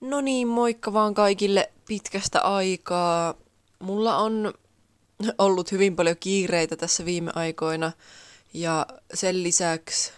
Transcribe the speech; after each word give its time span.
No 0.00 0.20
niin, 0.20 0.48
moikka 0.48 0.92
vaan 0.92 1.14
kaikille 1.14 1.72
pitkästä 1.88 2.40
aikaa. 2.40 3.34
Mulla 3.78 4.16
on 4.16 4.54
ollut 5.38 5.72
hyvin 5.72 5.96
paljon 5.96 6.16
kiireitä 6.20 6.76
tässä 6.76 7.04
viime 7.04 7.32
aikoina 7.34 7.92
ja 8.54 8.86
sen 9.14 9.42
lisäksi 9.42 10.12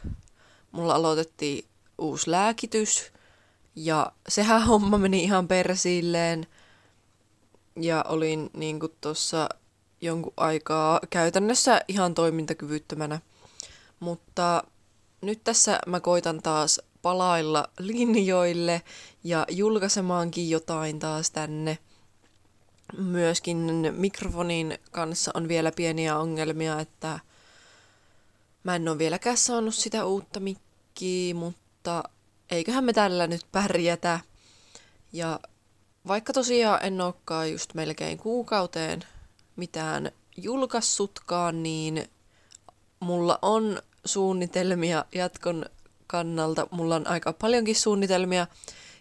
mulla 0.72 0.95
aloitettiin 0.95 1.64
uusi 1.98 2.30
lääkitys 2.30 3.12
ja 3.77 4.12
sehän 4.29 4.62
homma 4.62 4.98
meni 4.98 5.22
ihan 5.22 5.48
persilleen 5.48 6.47
ja 7.76 8.04
olin 8.08 8.51
niin 8.53 8.78
tuossa 9.01 9.49
jonkun 10.01 10.33
aikaa 10.37 11.01
käytännössä 11.10 11.81
ihan 11.88 12.15
toimintakyvyttömänä. 12.15 13.21
Mutta 14.01 14.65
nyt 15.21 15.44
tässä 15.44 15.78
mä 15.87 16.01
koitan 16.01 16.42
taas 16.42 16.80
palailla 17.02 17.69
linjoille 17.78 18.82
ja 19.24 19.46
julkaisemaankin 19.50 20.50
jotain 20.50 20.98
taas 20.98 21.30
tänne. 21.30 21.78
Myöskin 22.98 23.95
mikrofonin 23.96 24.78
kanssa 24.90 25.30
on 25.34 25.48
vielä 25.48 25.73
pieniä 25.73 26.18
ongelmia, 26.18 26.80
että 26.80 27.20
mä 28.64 28.76
en 28.76 28.88
ole 28.88 28.98
vieläkään 28.98 29.36
saanut 29.36 29.74
sitä 29.74 30.04
uutta 30.04 30.40
mikkiä, 30.40 31.34
mutta 31.34 32.02
eiköhän 32.50 32.84
me 32.84 32.92
tällä 32.92 33.26
nyt 33.26 33.46
pärjätä. 33.52 34.20
Ja 35.12 35.40
vaikka 36.06 36.32
tosiaan 36.32 36.84
en 36.84 37.01
olekaan 37.01 37.52
just 37.52 37.74
melkein 37.74 38.18
kuukauteen 38.18 39.04
mitään 39.56 40.12
julkaissutkaan, 40.37 41.62
niin 41.62 42.10
mulla 43.01 43.38
on 43.42 43.82
suunnitelmia 44.04 45.04
jatkon 45.14 45.66
kannalta. 46.10 46.66
Mulla 46.70 46.96
on 46.96 47.06
aika 47.06 47.32
paljonkin 47.32 47.77
suunnitelmia 47.77 48.46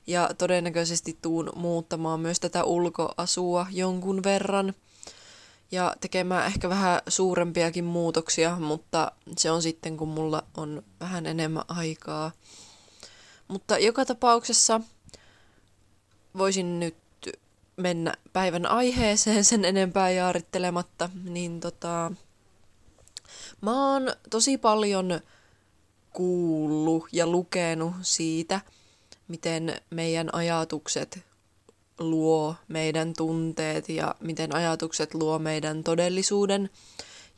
ja 0.08 0.30
todennäköisesti 0.38 1.18
tuun 1.22 1.50
muuttamaan 1.56 2.20
myös 2.20 2.40
tätä 2.40 2.64
ulkoasua 2.64 3.68
jonkun 3.72 4.24
verran 4.24 4.74
ja 5.72 5.96
tekemään 6.02 6.46
ehkä 6.46 6.70
vähän 6.70 7.02
suurempiakin 7.08 7.86
muutoksia, 7.86 8.56
mutta 8.60 9.12
se 9.38 9.52
on 9.52 9.62
sitten 9.62 9.98
kun 9.98 10.08
mulla 10.08 10.44
on 10.58 10.84
vähän 11.00 11.26
enemmän 11.26 11.64
aikaa. 11.68 12.32
Mutta 13.48 13.78
joka 13.78 14.06
tapauksessa 14.06 14.82
voisin 16.38 16.80
nyt 16.80 16.96
mennä 17.78 18.14
päivän 18.34 18.66
aiheeseen 18.66 19.46
sen 19.46 19.66
enempää 19.66 20.10
jaarittelematta, 20.10 21.10
niin 21.24 21.60
tota, 21.60 22.12
mä 23.62 23.92
oon 23.94 24.14
tosi 24.30 24.58
paljon 24.58 25.20
kuullut 26.14 27.08
ja 27.12 27.28
lukenut 27.28 27.94
siitä, 28.02 28.62
miten 29.28 29.82
meidän 29.90 30.30
ajatukset 30.34 31.20
luo 32.00 32.56
meidän 32.68 33.14
tunteet 33.18 33.90
ja 33.90 34.16
miten 34.20 34.56
ajatukset 34.56 35.14
luo 35.14 35.40
meidän 35.40 35.84
todellisuuden. 35.84 36.70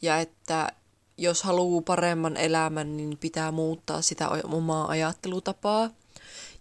Ja 0.01 0.19
että 0.19 0.71
jos 1.17 1.43
haluaa 1.43 1.81
paremman 1.81 2.37
elämän, 2.37 2.97
niin 2.97 3.17
pitää 3.17 3.51
muuttaa 3.51 4.01
sitä 4.01 4.29
omaa 4.29 4.87
ajattelutapaa. 4.87 5.89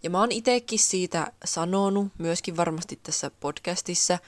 Ja 0.02 0.10
mä 0.10 0.20
oon 0.20 0.32
itekin 0.32 0.78
siitä 0.78 1.32
sanonut, 1.44 2.08
myöskin 2.18 2.56
varmasti 2.56 3.00
tässä 3.02 3.30
podcastissa. 3.40 4.18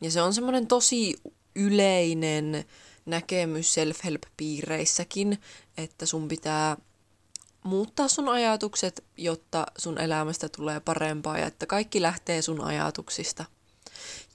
Ja 0.00 0.10
se 0.10 0.22
on 0.22 0.34
semmoinen 0.34 0.66
tosi 0.66 1.16
yleinen 1.54 2.64
näkemys 3.06 3.74
self-help-piireissäkin, 3.74 5.38
että 5.76 6.06
sun 6.06 6.28
pitää 6.28 6.76
muuttaa 7.64 8.08
sun 8.08 8.28
ajatukset, 8.28 9.04
jotta 9.16 9.66
sun 9.78 9.98
elämästä 9.98 10.48
tulee 10.48 10.80
parempaa 10.80 11.38
ja 11.38 11.46
että 11.46 11.66
kaikki 11.66 12.02
lähtee 12.02 12.42
sun 12.42 12.60
ajatuksista. 12.60 13.44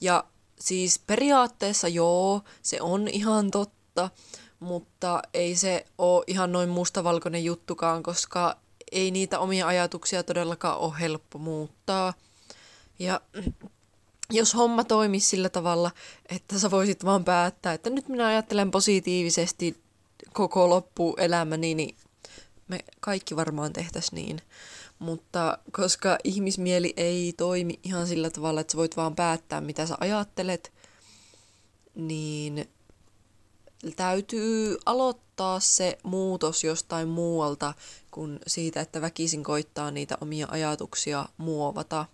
Ja 0.02 0.24
siis 0.60 1.00
periaatteessa 1.00 1.88
joo, 1.88 2.42
se 2.62 2.82
on 2.82 3.08
ihan 3.08 3.52
totta, 3.52 4.10
mutta 4.60 5.22
ei 5.34 5.56
se 5.56 5.86
ole 5.98 6.24
ihan 6.28 6.52
noin 6.52 6.70
mustavalkoinen 6.70 7.46
juttukaan, 7.46 8.04
koska 8.04 8.58
ei 8.92 9.12
niitä 9.12 9.40
omia 9.40 9.68
ajatuksia 9.68 10.24
todellakaan 10.24 10.78
ole 10.78 10.94
helppo 11.00 11.40
muuttaa. 11.40 12.14
Ja 13.00 13.22
jos 14.32 14.56
homma 14.56 14.84
toimisi 14.84 15.28
sillä 15.28 15.50
tavalla, 15.50 15.92
että 16.30 16.60
sä 16.60 16.72
voisit 16.72 17.06
vaan 17.06 17.24
päättää, 17.24 17.74
että 17.74 17.90
nyt 17.90 18.10
minä 18.10 18.28
ajattelen 18.28 18.72
positiivisesti 18.72 19.84
koko 20.34 20.70
loppuelämäni, 20.70 21.76
niin 21.76 21.96
me 22.68 22.80
kaikki 23.00 23.36
varmaan 23.36 23.74
tehtäisiin 23.74 24.26
niin. 24.26 24.42
Mutta 25.00 25.58
koska 25.72 26.18
ihmismieli 26.24 26.94
ei 26.98 27.34
toimi 27.38 27.80
ihan 27.84 28.08
sillä 28.08 28.30
tavalla, 28.30 28.62
että 28.62 28.72
sä 28.72 28.78
voit 28.78 28.98
vaan 28.98 29.16
päättää, 29.16 29.62
mitä 29.62 29.86
sä 29.86 29.98
ajattelet, 30.00 30.72
niin 31.96 32.70
täytyy 33.96 34.78
aloittaa 34.86 35.60
se 35.60 35.98
muutos 36.04 36.64
jostain 36.64 37.08
muualta 37.08 37.74
kuin 38.12 38.40
siitä, 38.48 38.82
että 38.82 39.02
väkisin 39.02 39.44
koittaa 39.44 39.92
niitä 39.92 40.18
omia 40.22 40.48
ajatuksia 40.52 41.26
muovata. 41.38 42.06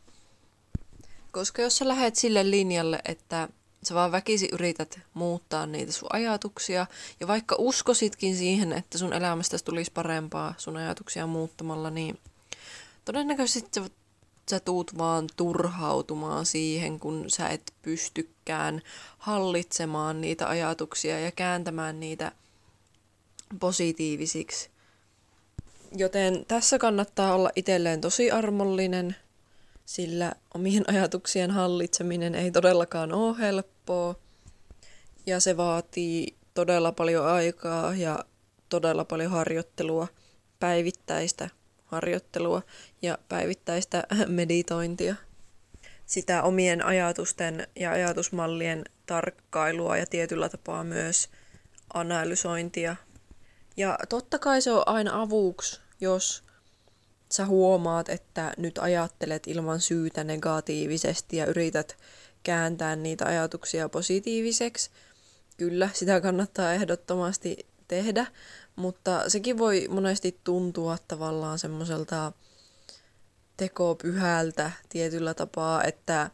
Koska 1.31 1.61
jos 1.61 1.77
sä 1.77 1.87
lähet 1.87 2.15
sille 2.15 2.51
linjalle, 2.51 2.99
että 3.05 3.49
sä 3.83 3.95
vaan 3.95 4.11
väkisi 4.11 4.49
yrität 4.51 4.99
muuttaa 5.13 5.65
niitä 5.65 5.91
sun 5.91 6.09
ajatuksia. 6.13 6.85
Ja 7.19 7.27
vaikka 7.27 7.55
uskositkin 7.59 8.37
siihen, 8.37 8.73
että 8.73 8.97
sun 8.97 9.13
elämästä 9.13 9.57
tulisi 9.65 9.91
parempaa 9.91 10.53
sun 10.57 10.77
ajatuksia 10.77 11.27
muuttamalla, 11.27 11.89
niin 11.89 12.19
todennäköisesti 13.05 13.69
sä, 13.75 13.89
sä 14.49 14.59
tuut 14.59 14.97
vaan 14.97 15.27
turhautumaan 15.35 16.45
siihen, 16.45 16.99
kun 16.99 17.25
sä 17.27 17.47
et 17.47 17.73
pystykään 17.81 18.81
hallitsemaan 19.17 20.21
niitä 20.21 20.49
ajatuksia 20.49 21.19
ja 21.19 21.31
kääntämään 21.31 21.99
niitä 21.99 22.31
positiivisiksi. 23.59 24.69
Joten 25.95 26.45
tässä 26.47 26.77
kannattaa 26.77 27.35
olla 27.35 27.49
itselleen 27.55 28.01
tosi 28.01 28.31
armollinen– 28.31 29.15
sillä 29.89 30.33
omien 30.53 30.83
ajatuksien 30.93 31.51
hallitseminen 31.51 32.35
ei 32.35 32.51
todellakaan 32.51 33.13
ole 33.13 33.37
helppoa 33.39 34.15
ja 35.25 35.39
se 35.39 35.57
vaatii 35.57 36.35
todella 36.53 36.91
paljon 36.91 37.25
aikaa 37.25 37.95
ja 37.95 38.19
todella 38.69 39.05
paljon 39.05 39.31
harjoittelua, 39.31 40.07
päivittäistä 40.59 41.49
harjoittelua 41.85 42.61
ja 43.01 43.17
päivittäistä 43.29 44.03
meditointia. 44.27 45.15
Sitä 46.05 46.43
omien 46.43 46.85
ajatusten 46.85 47.67
ja 47.75 47.91
ajatusmallien 47.91 48.85
tarkkailua 49.05 49.97
ja 49.97 50.05
tietyllä 50.05 50.49
tapaa 50.49 50.83
myös 50.83 51.29
analysointia. 51.93 52.95
Ja 53.77 53.99
totta 54.09 54.39
kai 54.39 54.61
se 54.61 54.71
on 54.71 54.83
aina 54.85 55.21
avuksi, 55.21 55.79
jos 56.01 56.48
sä 57.31 57.45
huomaat, 57.45 58.09
että 58.09 58.53
nyt 58.57 58.77
ajattelet 58.77 59.47
ilman 59.47 59.79
syytä 59.79 60.23
negatiivisesti 60.23 61.37
ja 61.37 61.45
yrität 61.45 61.97
kääntää 62.43 62.95
niitä 62.95 63.25
ajatuksia 63.25 63.89
positiiviseksi. 63.89 64.89
Kyllä, 65.57 65.89
sitä 65.93 66.21
kannattaa 66.21 66.73
ehdottomasti 66.73 67.65
tehdä, 67.87 68.27
mutta 68.75 69.29
sekin 69.29 69.57
voi 69.57 69.87
monesti 69.89 70.39
tuntua 70.43 70.97
tavallaan 71.07 71.59
semmoiselta 71.59 72.31
tekopyhältä 73.57 74.71
tietyllä 74.89 75.33
tapaa, 75.33 75.83
että 75.83 76.29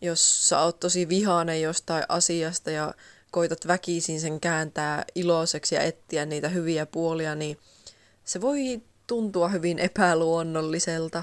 jos 0.00 0.48
sä 0.48 0.60
oot 0.60 0.80
tosi 0.80 1.08
vihainen 1.08 1.62
jostain 1.62 2.04
asiasta 2.08 2.70
ja 2.70 2.94
koitat 3.30 3.66
väkisin 3.66 4.20
sen 4.20 4.40
kääntää 4.40 5.04
iloiseksi 5.14 5.74
ja 5.74 5.80
etsiä 5.80 6.26
niitä 6.26 6.48
hyviä 6.48 6.86
puolia, 6.86 7.34
niin 7.34 7.58
se 8.24 8.40
voi 8.40 8.82
tuntua 9.08 9.48
hyvin 9.48 9.78
epäluonnolliselta. 9.78 11.22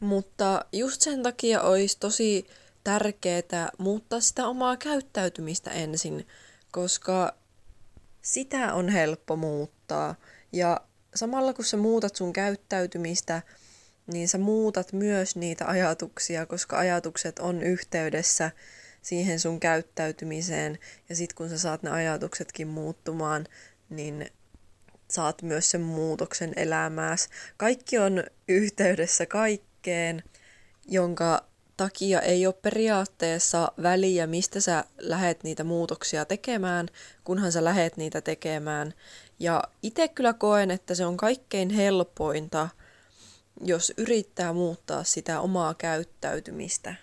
Mutta 0.00 0.64
just 0.72 1.00
sen 1.00 1.22
takia 1.22 1.62
olisi 1.62 1.96
tosi 2.00 2.46
tärkeää 2.84 3.70
muuttaa 3.78 4.20
sitä 4.20 4.46
omaa 4.46 4.76
käyttäytymistä 4.76 5.70
ensin, 5.70 6.26
koska 6.72 7.34
sitä 8.22 8.74
on 8.74 8.88
helppo 8.88 9.36
muuttaa. 9.36 10.14
Ja 10.52 10.80
samalla 11.14 11.52
kun 11.52 11.64
sä 11.64 11.76
muutat 11.76 12.16
sun 12.16 12.32
käyttäytymistä, 12.32 13.42
niin 14.06 14.28
sä 14.28 14.38
muutat 14.38 14.92
myös 14.92 15.36
niitä 15.36 15.66
ajatuksia, 15.66 16.46
koska 16.46 16.78
ajatukset 16.78 17.38
on 17.38 17.62
yhteydessä 17.62 18.50
siihen 19.02 19.40
sun 19.40 19.60
käyttäytymiseen. 19.60 20.78
Ja 21.08 21.16
sit 21.16 21.32
kun 21.32 21.48
sä 21.48 21.58
saat 21.58 21.82
ne 21.82 21.90
ajatuksetkin 21.90 22.68
muuttumaan, 22.68 23.46
niin 23.90 24.30
saat 25.10 25.42
myös 25.42 25.70
sen 25.70 25.80
muutoksen 25.80 26.52
elämääs. 26.56 27.28
Kaikki 27.56 27.98
on 27.98 28.24
yhteydessä 28.48 29.26
kaikkeen, 29.26 30.22
jonka 30.88 31.44
takia 31.76 32.20
ei 32.20 32.46
ole 32.46 32.54
periaatteessa 32.62 33.72
väliä, 33.82 34.26
mistä 34.26 34.60
sä 34.60 34.84
lähet 34.98 35.44
niitä 35.44 35.64
muutoksia 35.64 36.24
tekemään, 36.24 36.88
kunhan 37.24 37.52
sä 37.52 37.64
lähet 37.64 37.96
niitä 37.96 38.20
tekemään. 38.20 38.94
Ja 39.38 39.62
itse 39.82 40.08
kyllä 40.08 40.32
koen, 40.32 40.70
että 40.70 40.94
se 40.94 41.06
on 41.06 41.16
kaikkein 41.16 41.70
helpointa 41.70 42.68
jos 43.60 43.92
yrittää 43.96 44.52
muuttaa 44.52 45.04
sitä 45.04 45.40
omaa 45.40 45.74
käyttäytymistä. 45.74 46.94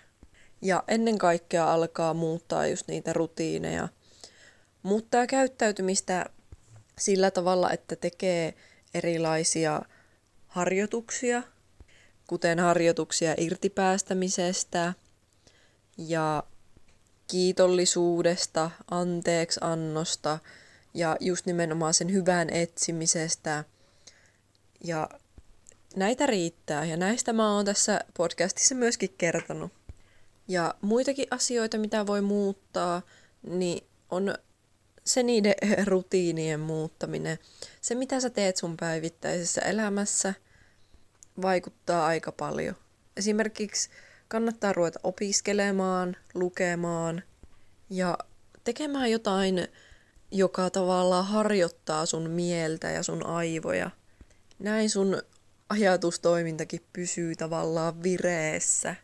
Ja 0.62 0.84
ennen 0.88 1.18
kaikkea 1.18 1.72
alkaa 1.72 2.14
muuttaa 2.14 2.66
just 2.66 2.88
niitä 2.88 3.12
rutiineja. 3.12 3.88
Muuttaa 4.82 5.26
käyttäytymistä 5.26 6.26
sillä 6.98 7.30
tavalla, 7.30 7.70
että 7.70 7.96
tekee 7.96 8.54
erilaisia 8.94 9.82
harjoituksia, 10.46 11.42
kuten 12.26 12.58
harjoituksia 12.58 13.34
irtipäästämisestä 13.36 14.94
ja 15.98 16.42
kiitollisuudesta, 17.26 18.70
anteeksiannosta 18.90 20.38
ja 20.94 21.16
just 21.20 21.46
nimenomaan 21.46 21.94
sen 21.94 22.12
hyvän 22.12 22.50
etsimisestä. 22.50 23.64
Ja 24.84 25.08
näitä 25.96 26.26
riittää 26.26 26.84
ja 26.84 26.96
näistä 26.96 27.32
mä 27.32 27.54
oon 27.54 27.64
tässä 27.64 28.00
podcastissa 28.16 28.74
myöskin 28.74 29.14
kertonut. 29.18 29.72
Ja 30.48 30.74
muitakin 30.80 31.26
asioita, 31.30 31.78
mitä 31.78 32.06
voi 32.06 32.20
muuttaa, 32.20 33.02
niin 33.42 33.86
on 34.10 34.34
se 35.06 35.22
niiden 35.22 35.54
rutiinien 35.86 36.60
muuttaminen. 36.60 37.38
Se, 37.80 37.94
mitä 37.94 38.20
sä 38.20 38.30
teet 38.30 38.56
sun 38.56 38.76
päivittäisessä 38.76 39.60
elämässä, 39.60 40.34
vaikuttaa 41.42 42.06
aika 42.06 42.32
paljon. 42.32 42.74
Esimerkiksi 43.16 43.90
kannattaa 44.28 44.72
ruveta 44.72 45.00
opiskelemaan, 45.02 46.16
lukemaan 46.34 47.22
ja 47.90 48.18
tekemään 48.64 49.10
jotain, 49.10 49.68
joka 50.30 50.70
tavallaan 50.70 51.26
harjoittaa 51.26 52.06
sun 52.06 52.30
mieltä 52.30 52.90
ja 52.90 53.02
sun 53.02 53.26
aivoja. 53.26 53.90
Näin 54.58 54.90
sun 54.90 55.22
ajatustoimintakin 55.68 56.80
pysyy 56.92 57.36
tavallaan 57.36 58.02
vireessä. 58.02 58.94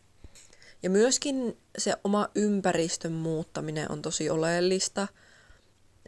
Ja 0.83 0.89
myöskin 0.89 1.57
se 1.77 1.93
oma 2.03 2.29
ympäristön 2.35 3.11
muuttaminen 3.11 3.91
on 3.91 4.01
tosi 4.01 4.29
oleellista, 4.29 5.07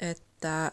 että 0.04 0.72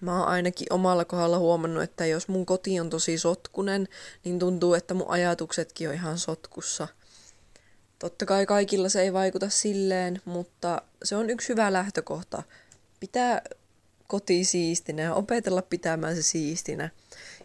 mä 0.00 0.18
oon 0.18 0.28
ainakin 0.28 0.72
omalla 0.72 1.04
kohdalla 1.04 1.38
huomannut, 1.38 1.82
että 1.82 2.06
jos 2.06 2.28
mun 2.28 2.46
koti 2.46 2.80
on 2.80 2.90
tosi 2.90 3.18
sotkunen, 3.18 3.88
niin 4.24 4.38
tuntuu, 4.38 4.74
että 4.74 4.94
mun 4.94 5.10
ajatuksetkin 5.10 5.88
on 5.88 5.94
ihan 5.94 6.18
sotkussa. 6.18 6.88
Totta 7.98 8.26
kai 8.26 8.46
kaikilla 8.46 8.88
se 8.88 9.02
ei 9.02 9.12
vaikuta 9.12 9.48
silleen, 9.48 10.20
mutta 10.24 10.82
se 11.04 11.16
on 11.16 11.30
yksi 11.30 11.48
hyvä 11.48 11.72
lähtökohta. 11.72 12.42
Pitää 13.00 13.42
koti 14.06 14.44
siistinä 14.44 15.02
ja 15.02 15.14
opetella 15.14 15.62
pitämään 15.62 16.16
se 16.16 16.22
siistinä. 16.22 16.90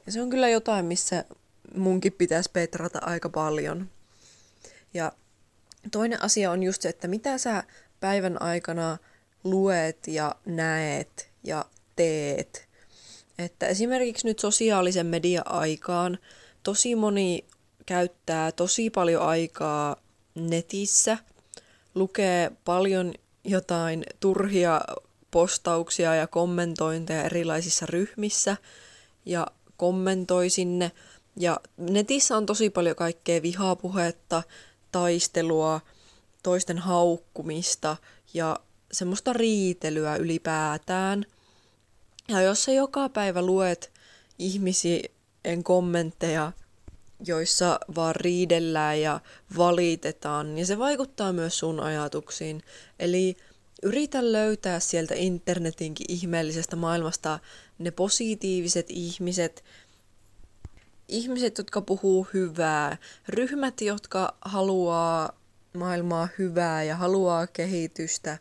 Ja 0.05 0.11
se 0.11 0.21
on 0.21 0.29
kyllä 0.29 0.49
jotain, 0.49 0.85
missä 0.85 1.25
munkin 1.75 2.13
pitäisi 2.13 2.49
petrata 2.53 2.99
aika 3.01 3.29
paljon. 3.29 3.89
Ja 4.93 5.11
toinen 5.91 6.23
asia 6.23 6.51
on 6.51 6.63
just 6.63 6.81
se, 6.81 6.89
että 6.89 7.07
mitä 7.07 7.37
sä 7.37 7.63
päivän 7.99 8.41
aikana 8.41 8.97
luet 9.43 10.07
ja 10.07 10.35
näet 10.45 11.29
ja 11.43 11.65
teet. 11.95 12.67
Että 13.37 13.67
esimerkiksi 13.67 14.27
nyt 14.27 14.39
sosiaalisen 14.39 15.05
median 15.05 15.51
aikaan 15.51 16.17
tosi 16.63 16.95
moni 16.95 17.45
käyttää 17.85 18.51
tosi 18.51 18.89
paljon 18.89 19.23
aikaa 19.23 19.95
netissä, 20.35 21.17
lukee 21.95 22.51
paljon 22.65 23.13
jotain 23.43 24.03
turhia 24.19 24.81
postauksia 25.31 26.15
ja 26.15 26.27
kommentointeja 26.27 27.23
erilaisissa 27.23 27.85
ryhmissä 27.85 28.57
ja 29.25 29.47
kommentoi 29.77 30.49
sinne. 30.49 30.91
Ja 31.35 31.59
netissä 31.77 32.37
on 32.37 32.45
tosi 32.45 32.69
paljon 32.69 32.95
kaikkea 32.95 33.41
vihapuhetta, 33.41 34.43
taistelua, 34.91 35.81
toisten 36.43 36.77
haukkumista 36.77 37.97
ja 38.33 38.59
semmoista 38.91 39.33
riitelyä 39.33 40.15
ylipäätään. 40.15 41.25
Ja 42.27 42.41
jos 42.41 42.63
sä 42.63 42.71
joka 42.71 43.09
päivä 43.09 43.41
luet 43.41 43.91
ihmisien 44.39 45.63
kommentteja, 45.63 46.51
joissa 47.25 47.79
vaan 47.95 48.15
riidellään 48.15 49.01
ja 49.01 49.19
valitetaan, 49.57 50.55
niin 50.55 50.65
se 50.65 50.77
vaikuttaa 50.77 51.33
myös 51.33 51.59
sun 51.59 51.79
ajatuksiin. 51.79 52.63
Eli 52.99 53.37
yritä 53.83 54.31
löytää 54.31 54.79
sieltä 54.79 55.15
internetinkin 55.17 56.05
ihmeellisestä 56.09 56.75
maailmasta 56.75 57.39
ne 57.79 57.91
positiiviset 57.91 58.85
ihmiset, 58.89 59.63
ihmiset, 61.07 61.57
jotka 61.57 61.81
puhuu 61.81 62.27
hyvää, 62.33 62.97
ryhmät, 63.27 63.81
jotka 63.81 64.37
haluaa 64.41 65.39
maailmaa 65.77 66.27
hyvää 66.37 66.83
ja 66.83 66.95
haluaa 66.95 67.47
kehitystä. 67.47 68.37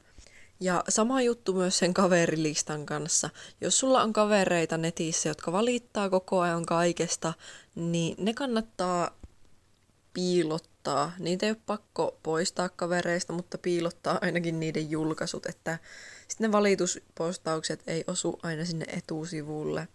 Ja 0.60 0.84
sama 0.88 1.22
juttu 1.22 1.52
myös 1.52 1.78
sen 1.78 1.94
kaverilistan 1.94 2.87
kanssa. 2.87 3.31
Jos 3.60 3.78
sulla 3.78 4.02
on 4.02 4.12
kavereita 4.12 4.78
netissä, 4.78 5.28
jotka 5.28 5.52
valittaa 5.52 6.10
koko 6.10 6.40
ajan 6.40 6.66
kaikesta, 6.66 7.32
niin 7.75 8.14
ne 8.19 8.34
kannattaa 8.34 9.10
piilottaa. 10.14 11.12
Niitä 11.19 11.46
ei 11.46 11.52
ole 11.52 11.58
pakko 11.66 12.19
poistaa 12.22 12.69
kavereista, 12.69 13.32
mutta 13.32 13.58
piilottaa 13.58 14.19
ainakin 14.20 14.60
niiden 14.60 14.90
julkaisut, 14.90 15.46
että 15.46 15.78
sitten 16.28 16.50
ne 16.50 16.52
valituspostaukset 16.52 17.82
ei 17.87 18.05
osu 18.06 18.38
aina 18.43 18.64
sinne 18.64 18.87
etusivulle. 18.88 19.88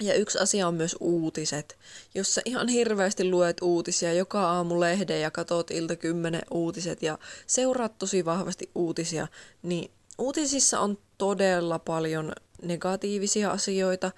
Ja 0.00 0.14
yksi 0.14 0.38
asia 0.38 0.68
on 0.68 0.74
myös 0.74 0.96
uutiset. 1.00 1.78
Jos 2.14 2.34
sä 2.34 2.42
ihan 2.44 2.68
hirveästi 2.68 3.30
luet 3.30 3.56
uutisia 3.62 4.12
joka 4.12 4.50
aamu 4.50 4.80
lehden 4.80 5.20
ja 5.20 5.30
katot 5.30 5.70
ilta 5.70 5.96
kymmenen 5.96 6.42
uutiset 6.50 7.02
ja 7.02 7.18
seuraat 7.46 7.98
tosi 7.98 8.24
vahvasti 8.24 8.70
uutisia, 8.74 9.28
niin 9.62 9.90
uutisissa 10.18 10.80
on 10.80 10.98
todella 11.18 11.78
paljon 11.78 12.32
negatiivisia 12.62 13.50
asioita 13.50 14.12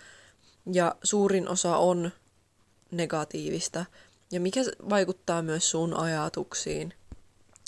ja 0.72 0.94
suurin 1.02 1.48
osa 1.48 1.76
on 1.76 2.10
negatiivista 2.90 3.84
ja 4.32 4.40
mikä 4.40 4.60
vaikuttaa 4.90 5.42
myös 5.42 5.70
sun 5.70 5.94
ajatuksiin. 5.94 6.94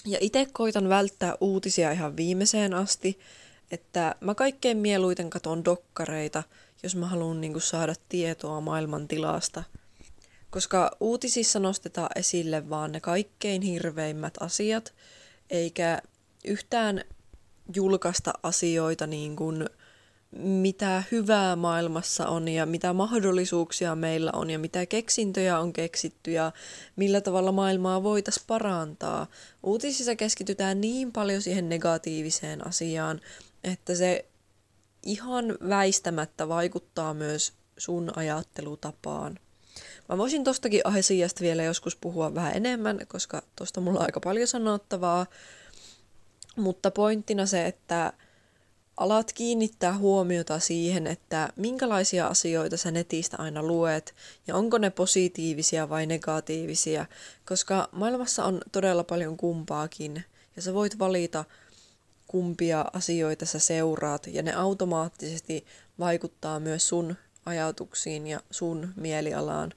Ja 0.06 0.18
itse 0.20 0.46
koitan 0.52 0.88
välttää 0.88 1.36
uutisia 1.40 1.92
ihan 1.92 2.16
viimeiseen 2.16 2.74
asti, 2.74 3.18
että 3.70 4.14
mä 4.20 4.34
kaikkein 4.34 4.76
mieluiten 4.76 5.30
katon 5.30 5.64
dokkareita– 5.64 6.42
jos 6.82 6.96
mä 6.96 7.06
haluan 7.06 7.40
niin 7.40 7.60
saada 7.60 7.94
tietoa 8.08 8.60
maailman 8.60 9.08
tilasta. 9.08 9.62
Koska 10.50 10.96
uutisissa 11.00 11.58
nostetaan 11.58 12.08
esille 12.16 12.70
vaan 12.70 12.92
ne 12.92 13.00
kaikkein 13.00 13.62
hirveimmät 13.62 14.34
asiat, 14.40 14.94
eikä 15.50 16.02
yhtään 16.44 17.04
julkaista 17.74 18.32
asioita 18.42 19.06
niin 19.06 19.36
kuin 19.36 19.66
mitä 20.36 21.02
hyvää 21.12 21.56
maailmassa 21.56 22.26
on 22.26 22.48
ja 22.48 22.66
mitä 22.66 22.92
mahdollisuuksia 22.92 23.94
meillä 23.94 24.30
on 24.34 24.50
ja 24.50 24.58
mitä 24.58 24.86
keksintöjä 24.86 25.58
on 25.58 25.72
keksitty 25.72 26.30
ja 26.30 26.52
millä 26.96 27.20
tavalla 27.20 27.52
maailmaa 27.52 28.02
voitaisiin 28.02 28.44
parantaa. 28.46 29.26
Uutisissa 29.62 30.16
keskitytään 30.16 30.80
niin 30.80 31.12
paljon 31.12 31.42
siihen 31.42 31.68
negatiiviseen 31.68 32.66
asiaan, 32.66 33.20
että 33.72 33.94
se 33.94 34.24
ihan 35.02 35.58
väistämättä 35.68 36.48
vaikuttaa 36.48 37.14
myös 37.14 37.52
sun 37.78 38.12
ajattelutapaan. 38.16 39.38
Mä 40.08 40.18
voisin 40.18 40.44
tostakin 40.44 40.80
asiasta 40.84 41.40
vielä 41.40 41.62
joskus 41.62 41.96
puhua 41.96 42.34
vähän 42.34 42.56
enemmän, 42.56 42.98
koska 43.08 43.42
tosta 43.56 43.80
mulla 43.80 44.00
on 44.00 44.06
aika 44.06 44.20
paljon 44.20 44.48
sanottavaa. 44.48 45.26
Mutta 46.56 46.90
pointtina 46.90 47.46
se, 47.46 47.66
että 47.66 48.12
alat 48.96 49.32
kiinnittää 49.32 49.98
huomiota 49.98 50.58
siihen, 50.58 51.06
että 51.06 51.48
minkälaisia 51.56 52.26
asioita 52.26 52.76
sä 52.76 52.90
netistä 52.90 53.36
aina 53.40 53.62
luet 53.62 54.14
ja 54.46 54.56
onko 54.56 54.78
ne 54.78 54.90
positiivisia 54.90 55.88
vai 55.88 56.06
negatiivisia, 56.06 57.06
koska 57.46 57.88
maailmassa 57.92 58.44
on 58.44 58.60
todella 58.72 59.04
paljon 59.04 59.36
kumpaakin 59.36 60.24
ja 60.56 60.62
sä 60.62 60.74
voit 60.74 60.98
valita 60.98 61.44
kumpia 62.26 62.84
asioita 62.92 63.46
sä 63.46 63.58
seuraat, 63.58 64.26
ja 64.26 64.42
ne 64.42 64.54
automaattisesti 64.54 65.66
vaikuttaa 65.98 66.60
myös 66.60 66.88
sun 66.88 67.16
ajatuksiin 67.46 68.26
ja 68.26 68.40
sun 68.50 68.92
mielialaan. 68.96 69.72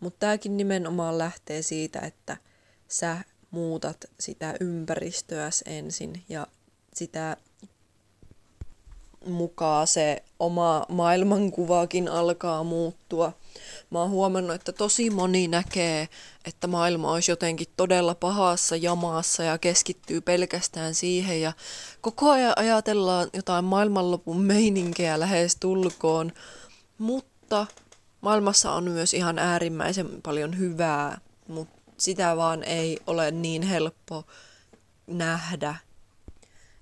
Mutta 0.00 0.18
tämäkin 0.18 0.56
nimenomaan 0.56 1.18
lähtee 1.18 1.62
siitä, 1.62 2.00
että 2.00 2.36
sä 2.88 3.18
muutat 3.50 4.04
sitä 4.20 4.54
ympäristöäs 4.60 5.64
ensin 5.66 6.24
ja 6.28 6.46
sitä 6.94 7.36
mukaan 9.26 9.86
se 9.86 10.22
oma 10.38 10.86
maailmankuvaakin 10.88 12.08
alkaa 12.08 12.64
muuttua. 12.64 13.32
Mä 13.90 13.98
oon 13.98 14.10
huomannut, 14.10 14.54
että 14.54 14.72
tosi 14.72 15.10
moni 15.10 15.48
näkee, 15.48 16.08
että 16.44 16.66
maailma 16.66 17.12
olisi 17.12 17.32
jotenkin 17.32 17.66
todella 17.76 18.14
pahassa 18.14 18.76
jamaassa 18.76 19.42
ja 19.42 19.58
keskittyy 19.58 20.20
pelkästään 20.20 20.94
siihen 20.94 21.40
ja 21.40 21.52
koko 22.00 22.30
ajan 22.30 22.52
ajatellaan 22.56 23.30
jotain 23.32 23.64
maailmanlopun 23.64 24.40
meininkejä 24.40 25.20
lähes 25.20 25.56
tulkoon, 25.56 26.32
mutta 26.98 27.66
maailmassa 28.20 28.72
on 28.72 28.84
myös 28.84 29.14
ihan 29.14 29.38
äärimmäisen 29.38 30.22
paljon 30.22 30.58
hyvää, 30.58 31.20
mutta 31.48 31.82
sitä 31.98 32.36
vaan 32.36 32.64
ei 32.64 32.98
ole 33.06 33.30
niin 33.30 33.62
helppo 33.62 34.24
nähdä. 35.06 35.76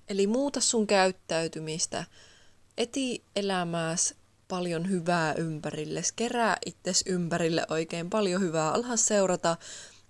Eli 0.09 0.27
muuta 0.27 0.59
sun 0.59 0.87
käyttäytymistä, 0.87 2.05
eti 2.77 3.23
elämääs 3.35 4.13
paljon 4.47 4.89
hyvää 4.89 5.33
ympärille, 5.33 6.01
kerää 6.15 6.57
itses 6.65 7.03
ympärille 7.07 7.65
oikein 7.69 8.09
paljon 8.09 8.41
hyvää, 8.41 8.71
alha 8.71 8.95
seurata 8.95 9.57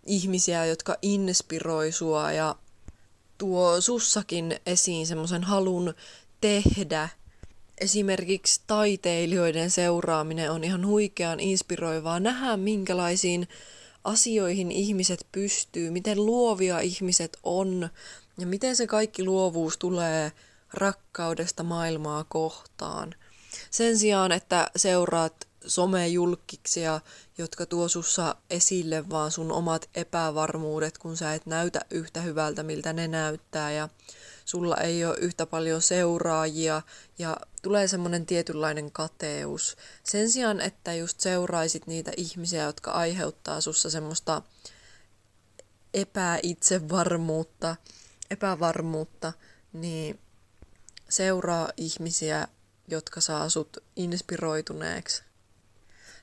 ihmisiä, 0.06 0.65
jotka 0.65 0.98
inspiroi 1.01 1.91
sua 1.91 2.32
ja 2.32 2.56
tuo 3.38 3.82
sussakin 3.82 4.60
esiin 4.65 5.08
semmoisen 5.08 5.44
halun 5.44 5.94
tehdä. 6.41 7.10
Esimerkiksi 7.77 8.62
taiteilijoiden 8.68 9.72
seuraaminen 9.72 10.51
on 10.51 10.63
ihan 10.63 10.88
huikean 10.88 11.39
inspiroivaa. 11.39 12.20
Nähdä 12.20 12.58
minkälaisiin 12.58 13.48
asioihin 14.03 14.72
ihmiset 14.72 15.27
pystyy, 15.32 15.91
miten 15.91 16.25
luovia 16.25 16.80
ihmiset 16.80 17.38
on 17.44 17.89
ja 18.38 18.48
miten 18.48 18.75
se 18.75 18.88
kaikki 18.88 19.24
luovuus 19.24 19.77
tulee 19.77 20.32
rakkaudesta 20.74 21.63
maailmaa 21.63 22.24
kohtaan. 22.24 23.16
Sen 23.72 23.98
sijaan, 23.98 24.32
että 24.32 24.72
seuraat 24.75 25.48
somejulkkiksia, 25.68 27.01
jotka 27.38 27.66
tuo 27.66 27.88
sussa 27.88 28.36
esille 28.50 29.10
vaan 29.10 29.32
sun 29.32 29.51
omat 29.51 29.90
epävarmuudet, 29.96 30.98
kun 30.98 31.18
sä 31.18 31.34
et 31.34 31.46
näytä 31.46 31.82
yhtä 31.90 32.22
hyvältä, 32.22 32.63
miltä 32.63 32.94
ne 32.94 33.08
näyttää 33.08 33.72
ja 33.72 33.90
sulla 34.46 34.78
ei 34.78 35.06
ole 35.06 35.18
yhtä 35.18 35.46
paljon 35.46 35.82
seuraajia 35.82 36.82
ja 37.20 37.38
tulee 37.62 37.88
semmoinen 37.88 38.25
tietynlainen 38.25 38.92
kateus. 38.92 39.78
Sen 40.04 40.30
sijaan, 40.30 40.62
että 40.62 40.94
just 40.94 41.20
seuraisit 41.20 41.88
niitä 41.88 42.12
ihmisiä, 42.18 42.63
jotka 42.63 42.92
aiheuttaa 42.92 43.62
sussa 43.62 43.90
semmoista 43.90 44.42
epäitsevarmuutta, 45.94 47.75
epävarmuutta, 48.30 49.34
niin 49.74 50.20
seuraa 51.12 51.70
ihmisiä, 51.77 52.48
jotka 52.88 53.22
saa 53.22 53.50
sut 53.50 53.77
inspiroituneeksi. 53.96 55.24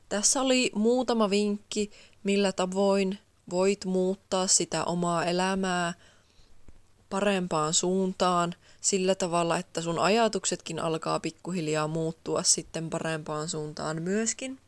Tässä 0.09 0.41
oli 0.41 0.71
muutama 0.75 1.31
vinkki, 1.31 1.91
millä 2.25 2.53
tavoin 2.53 3.19
voit 3.51 3.85
muuttaa 3.85 4.47
sitä 4.47 4.85
omaa 4.85 5.25
elämää 5.25 5.95
parempaan 7.11 7.75
suuntaan 7.75 8.55
sillä 8.81 9.15
tavalla, 9.15 9.59
että 9.59 9.81
sun 9.81 9.99
ajatuksetkin 9.99 10.79
alkaa 10.79 11.21
pikkuhiljaa 11.21 11.89
muuttua 11.89 12.43
sitten 12.43 12.91
parempaan 12.91 13.49
suuntaan 13.49 14.03
myöskin. 14.03 14.59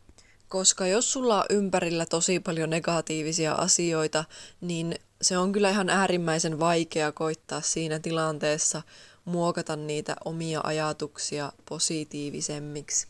Koska 0.49 0.87
jos 0.87 1.13
sulla 1.13 1.39
on 1.39 1.47
ympärillä 1.51 2.07
tosi 2.07 2.41
paljon 2.41 2.71
negatiivisia 2.71 3.53
asioita, 3.53 4.25
niin 4.61 4.95
se 5.23 5.39
on 5.39 5.53
kyllä 5.53 5.71
ihan 5.71 5.91
äärimmäisen 5.91 6.59
vaikea 6.59 7.13
koittaa 7.13 7.61
siinä 7.61 7.99
tilanteessa 7.99 8.83
muokata 9.25 9.77
niitä 9.77 10.17
omia 10.25 10.61
ajatuksia 10.65 11.53
positiivisemmiksi. 11.69 13.07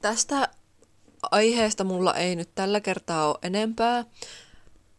Tästä 0.00 0.48
aiheesta 1.30 1.84
mulla 1.84 2.14
ei 2.14 2.36
nyt 2.36 2.50
tällä 2.54 2.80
kertaa 2.80 3.28
ole 3.28 3.38
enempää. 3.42 4.04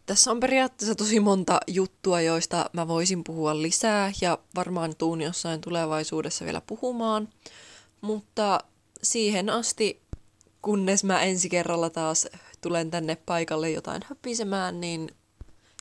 Tässä 0.05 0.31
on 0.31 0.39
periaatteessa 0.39 0.95
tosi 0.95 1.19
monta 1.19 1.59
juttua, 1.67 2.21
joista 2.21 2.69
mä 2.73 2.87
voisin 2.87 3.23
puhua 3.23 3.61
lisää 3.61 4.11
ja 4.21 4.37
varmaan 4.55 4.95
tuun 4.95 5.21
jossain 5.21 5.61
tulevaisuudessa 5.61 6.45
vielä 6.45 6.61
puhumaan. 6.61 7.29
Mutta 8.01 8.59
siihen 9.03 9.49
asti, 9.49 10.01
kunnes 10.61 11.03
mä 11.03 11.21
ensi 11.21 11.49
kerralla 11.49 11.89
taas 11.89 12.27
tulen 12.61 12.91
tänne 12.91 13.17
paikalle 13.25 13.71
jotain 13.71 14.01
höpisemään, 14.09 14.81
niin 14.81 15.11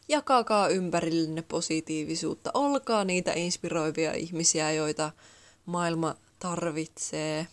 jakakaa 0.08 0.68
ympärillenne 0.68 1.42
positiivisuutta. 1.42 2.50
Olkaa 2.54 3.04
niitä 3.04 3.32
inspiroivia 3.32 4.12
ihmisiä, 4.12 4.72
joita 4.72 5.12
maailma 5.66 6.14
tarvitsee. 6.38 7.46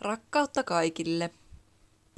Rakkautta 0.00 0.62
kaikille! 0.62 1.30